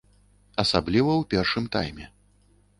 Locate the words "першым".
1.35-1.71